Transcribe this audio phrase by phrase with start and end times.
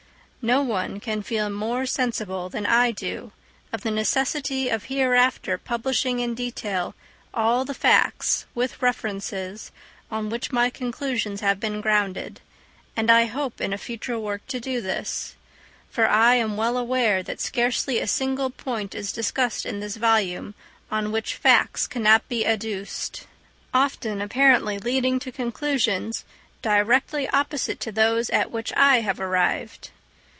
[0.43, 3.31] No one can feel more sensible than I do
[3.71, 6.95] of the necessity of hereafter publishing in detail
[7.31, 9.71] all the facts, with references,
[10.09, 12.41] on which my conclusions have been grounded;
[12.97, 15.35] and I hope in a future work to do this.
[15.91, 20.55] For I am well aware that scarcely a single point is discussed in this volume
[20.89, 23.27] on which facts cannot be adduced,
[23.75, 26.25] often apparently leading to conclusions
[26.63, 29.91] directly opposite to those at which I have arrived.